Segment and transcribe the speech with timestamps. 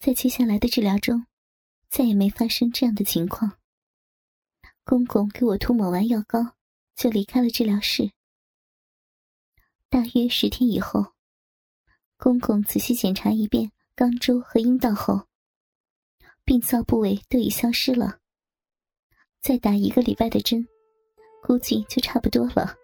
[0.00, 1.26] 在接下来的治疗中，
[1.90, 3.58] 再也没发生这样的情况。
[4.82, 6.56] 公公给我涂抹完药膏，
[6.96, 8.10] 就离开了治疗室。
[9.90, 11.12] 大约十天以后，
[12.16, 15.26] 公公仔细检查一遍肛周和阴道后，
[16.44, 18.20] 病灶部位都已消失了。
[19.42, 20.66] 再打一个礼拜的针，
[21.42, 22.74] 估计就差不多了。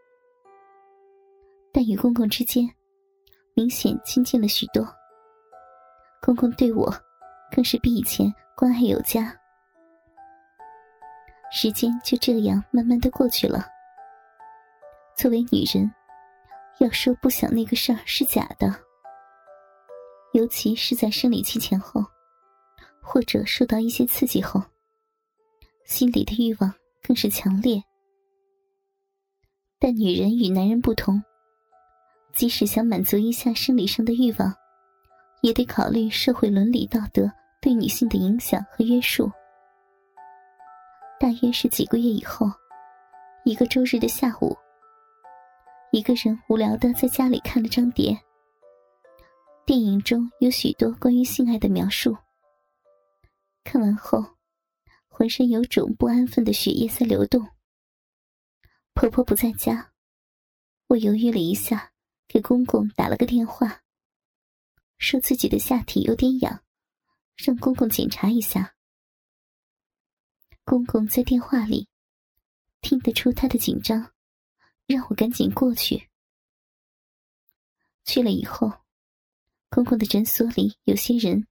[1.72, 2.70] 但与公公之间，
[3.54, 4.86] 明显亲近了许多。
[6.20, 6.94] 公公对我。
[7.50, 9.34] 更是比以前关爱有加。
[11.52, 13.66] 时间就这样慢慢的过去了。
[15.16, 15.90] 作为女人，
[16.80, 18.74] 要说不想那个事儿是假的。
[20.32, 22.04] 尤其是在生理期前后，
[23.00, 24.60] 或者受到一些刺激后，
[25.86, 27.82] 心里的欲望更是强烈。
[29.78, 31.22] 但女人与男人不同，
[32.34, 34.52] 即使想满足一下生理上的欲望。
[35.46, 37.30] 也得考虑社会伦理道德
[37.62, 39.30] 对女性的影响和约束。
[41.20, 42.50] 大约是几个月以后，
[43.44, 44.56] 一个周日的下午，
[45.92, 48.20] 一个人无聊的在家里看了张碟。
[49.64, 52.16] 电影中有许多关于性爱的描述。
[53.62, 54.24] 看完后，
[55.06, 57.46] 浑身有种不安分的血液在流动。
[58.94, 59.92] 婆婆不在家，
[60.88, 61.92] 我犹豫了一下，
[62.26, 63.80] 给公公打了个电话。
[64.98, 66.64] 说自己的下体有点痒，
[67.36, 68.74] 让公公检查一下。
[70.64, 71.88] 公公在电话里
[72.80, 74.12] 听得出他的紧张，
[74.86, 76.08] 让我赶紧过去。
[78.04, 78.72] 去了以后，
[79.68, 81.46] 公公的诊所里有些人。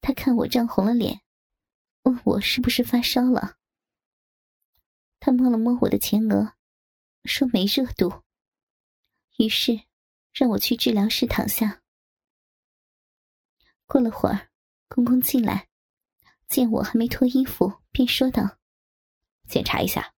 [0.00, 1.20] 他看我涨红了脸，
[2.02, 3.56] 问我是不是发烧了。
[5.20, 6.54] 他摸了摸我的前额，
[7.24, 8.22] 说没热度。
[9.38, 9.80] 于是
[10.32, 11.83] 让我去治疗室躺下。
[13.86, 14.50] 过了会儿，
[14.88, 15.68] 公公进来，
[16.48, 18.58] 见我还没脱衣服，便说道
[19.48, 20.14] ：“检查一下。”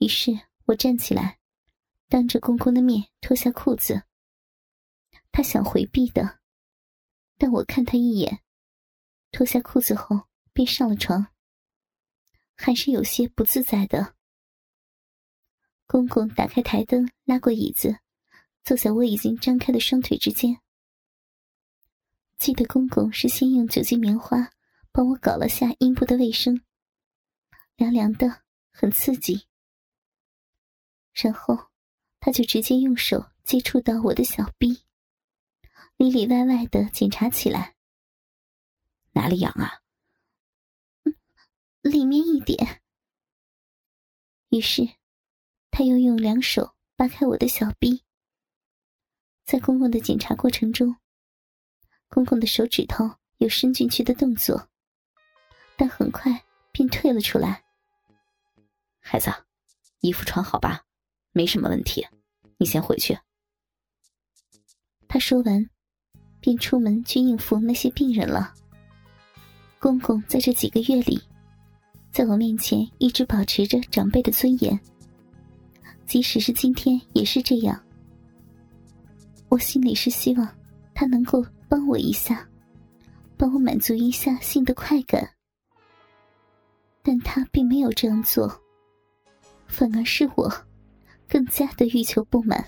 [0.00, 0.32] 于是
[0.64, 1.38] 我站起来，
[2.08, 4.04] 当着公公的面脱下裤子。
[5.30, 6.40] 他想回避的，
[7.36, 8.40] 但我看他一眼，
[9.30, 11.26] 脱下裤子后便上了床，
[12.56, 14.14] 还是有些不自在的。
[15.86, 17.98] 公公打开台灯，拉过椅子，
[18.64, 20.60] 坐在我已经张开的双腿之间。
[22.44, 24.50] 记得公公是先用酒精棉花
[24.92, 26.62] 帮我搞了下阴部的卫生，
[27.76, 29.46] 凉凉的，很刺激。
[31.14, 31.70] 然后
[32.20, 34.84] 他就直接用手接触到我的小臂，
[35.96, 37.76] 里里外外的检查起来。
[39.12, 39.80] 哪里痒啊？
[41.80, 42.82] 里面一点。
[44.50, 44.86] 于是
[45.70, 48.04] 他又用两手扒开我的小臂，
[49.46, 50.94] 在公公的检查过程中。
[52.14, 54.68] 公公的手指头有伸进去的动作，
[55.76, 57.64] 但很快便退了出来。
[59.00, 59.32] 孩子，
[59.98, 60.84] 衣服穿好吧，
[61.32, 62.06] 没什么问题，
[62.56, 63.18] 你先回去。
[65.08, 65.68] 他说完，
[66.38, 68.54] 便出门去应付那些病人了。
[69.80, 71.20] 公公在这几个月里，
[72.12, 74.78] 在我面前一直保持着长辈的尊严，
[76.06, 77.84] 即使是今天也是这样。
[79.48, 80.48] 我心里是希望
[80.94, 81.44] 他能够。
[81.74, 82.48] 帮我一下，
[83.36, 85.28] 帮我满足一下性的快感。
[87.02, 88.62] 但他并没有这样做，
[89.66, 90.48] 反而是我，
[91.28, 92.64] 更加的欲求不满。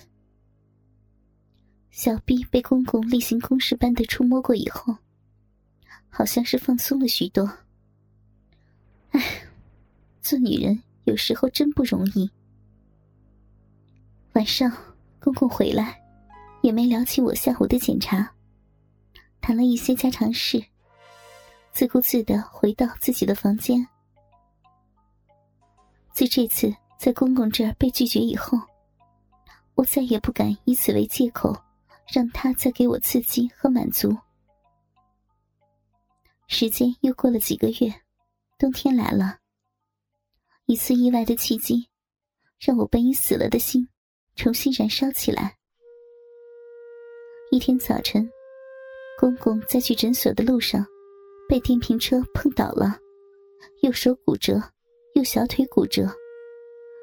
[1.89, 4.93] 小臂被公公例行公事般的触摸过以后，
[6.09, 7.49] 好像是放松了许多。
[9.11, 9.23] 唉，
[10.19, 12.29] 做女人有时候真不容易。
[14.33, 14.69] 晚上，
[15.17, 15.97] 公公回来，
[16.61, 18.33] 也没聊起我下午的检查。
[19.47, 20.61] 谈了一些家常事，
[21.71, 23.87] 自顾自的回到自己的房间。
[26.11, 26.69] 自这次
[26.99, 28.57] 在公公这儿被拒绝以后，
[29.75, 31.55] 我再也不敢以此为借口，
[32.13, 34.13] 让他再给我刺激和满足。
[36.47, 38.01] 时间又过了几个月，
[38.57, 39.37] 冬天来了，
[40.65, 41.87] 一次意外的契机，
[42.59, 43.87] 让我本已死了的心
[44.35, 45.57] 重新燃烧起来。
[47.49, 48.29] 一天早晨。
[49.19, 50.85] 公公在去诊所的路上，
[51.49, 52.99] 被电瓶车碰倒了，
[53.81, 54.61] 右手骨折，
[55.15, 56.07] 右小腿骨折，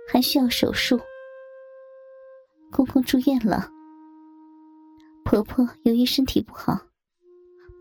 [0.08, 0.96] 还需要手术。
[2.70, 3.68] 公公住院了。
[5.24, 6.78] 婆婆由于身体不好，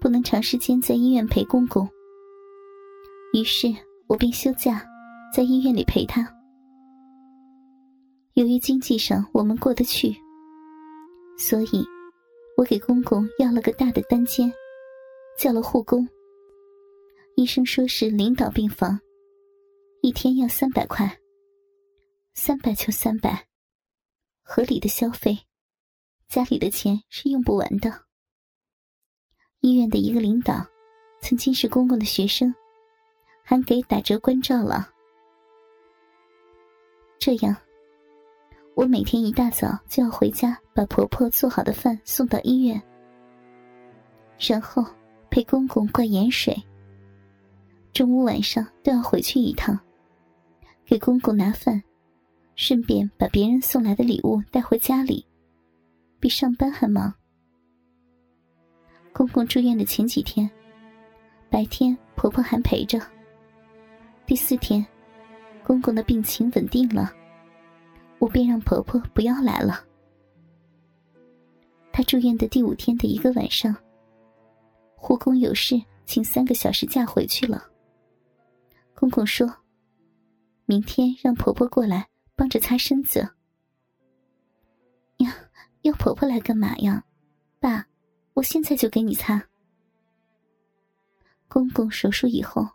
[0.01, 1.87] 不能长时间在医院陪公公，
[3.33, 3.67] 于是
[4.07, 4.83] 我便休假，
[5.31, 6.27] 在医院里陪她。
[8.33, 10.15] 由于经济上我们过得去，
[11.37, 11.85] 所以。
[12.55, 14.53] 我给公公要了个大的单间，
[15.37, 16.07] 叫了护工。
[17.35, 18.99] 医生说是领导病房，
[20.01, 21.19] 一天要三百块。
[22.35, 23.47] 三百就三百，
[24.41, 25.37] 合理的消费，
[26.27, 28.05] 家里的钱是用不完的。
[29.61, 30.65] 医院的一个领导，
[31.21, 32.53] 曾经是公公的学生，
[33.43, 34.89] 还给打折关照了。
[37.19, 37.55] 这样，
[38.75, 42.81] 我每天一大早就要回家，把婆婆做好的饭送到医院，
[44.39, 44.83] 然后
[45.29, 46.55] 陪公公灌盐水。
[47.91, 49.79] 中午晚上都要回去一趟，
[50.85, 51.81] 给公公拿饭。
[52.55, 55.25] 顺便把别人送来的礼物带回家里，
[56.19, 57.11] 比上班还忙。
[59.11, 60.47] 公公住院的前几天，
[61.49, 62.99] 白天婆婆还陪着。
[64.27, 64.85] 第四天，
[65.63, 67.11] 公公的病情稳定了，
[68.23, 69.85] 我便让婆婆不要来了。
[71.91, 73.75] 她住院的第五天的一个晚上，
[74.95, 75.75] 护工有事，
[76.05, 77.69] 请三个小时假回去了。
[78.95, 79.53] 公公说
[80.63, 83.19] ：“明天让婆婆过来。”帮着擦身子。
[85.17, 85.35] 呀，
[85.81, 87.03] 要婆婆来干嘛呀？
[87.59, 87.85] 爸，
[88.33, 89.49] 我现在就给你擦。
[91.47, 92.67] 公公手术以后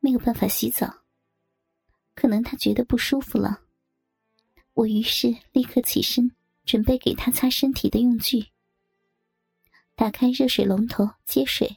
[0.00, 0.92] 没有办法洗澡，
[2.16, 3.60] 可能他觉得不舒服了。
[4.74, 6.30] 我于是立刻起身，
[6.64, 8.46] 准备给他擦身体的用具。
[9.96, 11.76] 打开热水龙头接水。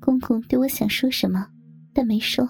[0.00, 1.48] 公公对我想说什么，
[1.92, 2.46] 但没说，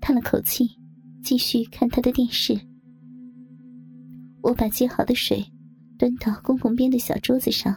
[0.00, 0.78] 叹了口气。
[1.22, 2.56] 继续看他的电视。
[4.42, 5.44] 我把接好的水
[5.98, 7.76] 端到公公边的小桌子上，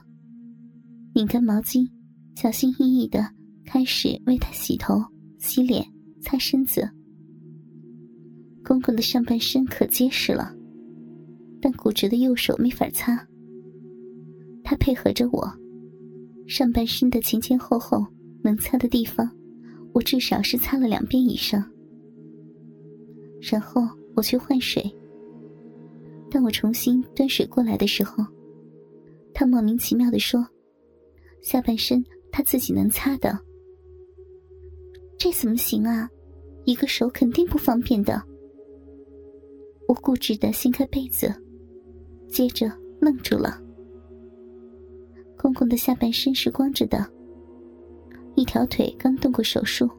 [1.15, 1.89] 拧干毛巾，
[2.35, 3.27] 小心翼翼的
[3.65, 5.03] 开始为他洗头、
[5.39, 5.83] 洗脸、
[6.21, 6.87] 擦身子。
[8.69, 10.55] 公公的上半身可结实了，
[11.59, 13.27] 但骨折的右手没法擦。
[14.63, 15.51] 他配合着我，
[16.47, 18.05] 上半身的前前后后
[18.43, 19.27] 能擦的地方，
[19.91, 21.67] 我至少是擦了两遍以上。
[23.41, 23.81] 然后
[24.15, 24.87] 我去换水。
[26.29, 28.23] 当我重新端水过来的时候，
[29.33, 30.45] 他莫名其妙的说
[31.41, 33.35] ：“下半身他自己能擦的，
[35.17, 36.07] 这怎么行啊？
[36.65, 38.21] 一个手肯定不方便的。”
[39.89, 41.33] 我固执的掀开被子，
[42.27, 42.71] 接着
[43.01, 43.59] 愣住了。
[45.35, 47.03] 公公的下半身是光着的，
[48.35, 49.89] 一条腿刚动过手术，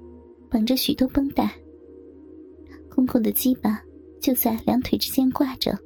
[0.48, 1.50] 绑着许多绷带。
[2.88, 3.82] 公公的鸡巴
[4.20, 5.76] 就在两腿之间挂着，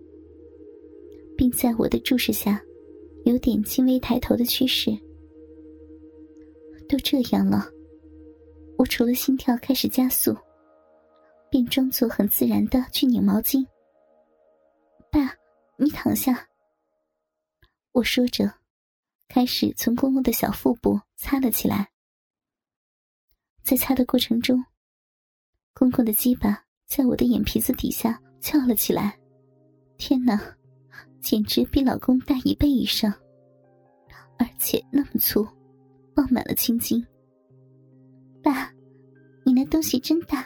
[1.35, 2.61] 并在我的注视下，
[3.25, 4.91] 有点轻微抬头的趋势。
[6.87, 7.67] 都这样了，
[8.77, 10.37] 我除了心跳开始加速，
[11.51, 13.65] 便装作很自然的去拧毛巾。
[15.15, 15.33] 爸，
[15.77, 16.49] 你躺下。
[17.93, 18.53] 我说着，
[19.29, 21.89] 开始从公公的小腹部擦了起来。
[23.63, 24.61] 在擦的过程中，
[25.73, 26.65] 公公的鸡巴。
[26.87, 29.19] 在我的眼皮子底下翘了起来，
[29.97, 30.39] 天哪，
[31.21, 33.13] 简直比老公大一倍以上，
[34.39, 35.45] 而且那么粗，
[36.15, 37.05] 爆满了青筋。
[38.43, 38.71] 爸，
[39.45, 40.45] 你那东西真大。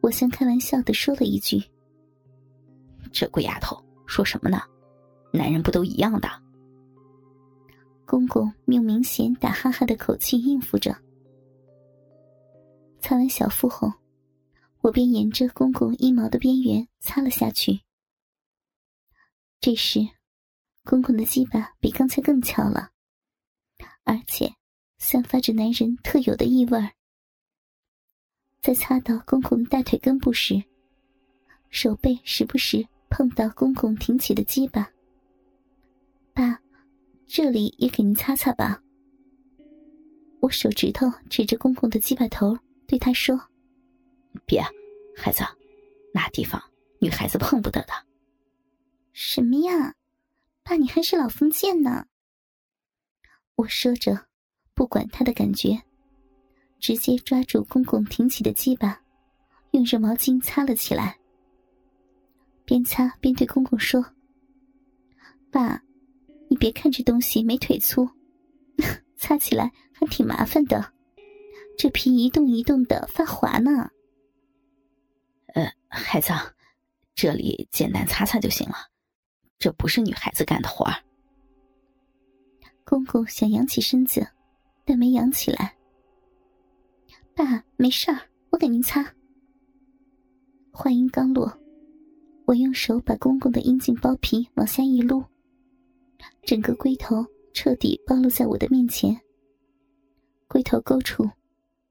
[0.00, 1.62] 我像开玩笑的说了一句
[3.14, 4.60] ：“这鬼丫头说什么呢？
[5.32, 6.28] 男人不都一样的？”
[8.04, 10.94] 公公用明显打哈哈的口气应付着。
[13.00, 13.90] 擦完小腹后。
[14.84, 17.80] 我便沿着公公衣毛的边缘擦了下去。
[19.58, 20.06] 这时，
[20.84, 22.90] 公公的鸡巴比刚才更翘了，
[24.02, 24.52] 而且
[24.98, 26.90] 散发着男人特有的异味儿。
[28.60, 30.62] 在擦到公公大腿根部时，
[31.70, 34.90] 手背时不时碰到公公挺起的鸡巴。
[36.32, 36.58] 爸，
[37.28, 38.82] 这里也给您擦擦吧。
[40.40, 43.40] 我手指头指着公公的鸡巴头，对他说。
[44.44, 44.60] 别，
[45.14, 45.44] 孩子，
[46.12, 46.60] 那地方
[46.98, 47.92] 女孩子碰不得的。
[49.12, 49.94] 什么呀，
[50.64, 52.06] 爸，你还是老封建呢。
[53.54, 54.26] 我说着，
[54.74, 55.80] 不管他的感觉，
[56.80, 59.00] 直接抓住公公挺起的鸡巴，
[59.70, 61.16] 用热毛巾擦了起来。
[62.64, 64.04] 边擦边对公公说
[65.50, 65.82] ：“爸，
[66.48, 68.08] 你别看这东西没腿粗，
[69.16, 70.92] 擦起来还挺麻烦的，
[71.76, 73.90] 这皮一动一动的发滑呢。”
[75.54, 76.32] 呃，孩子，
[77.14, 78.74] 这里简单擦擦就行了，
[79.58, 80.94] 这不是女孩子干的活儿。
[82.84, 84.26] 公公想扬起身子，
[84.84, 85.76] 但没扬起来。
[87.34, 88.18] 爸，没事儿，
[88.50, 89.14] 我给您擦。
[90.72, 91.56] 话音刚落，
[92.54, 95.24] 我用手把公公的阴茎包皮往下一撸，
[96.44, 99.20] 整个龟头彻底暴露在我的面前。
[100.46, 101.28] 龟头沟处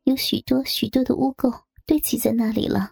[0.06, 1.54] 有许多许多的污垢
[1.86, 2.92] 堆积在那里了。